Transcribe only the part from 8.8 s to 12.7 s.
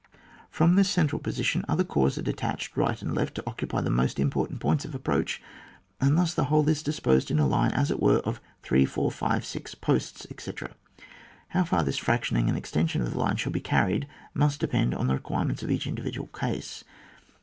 four, five, six posts, &c. How far this fraotioning and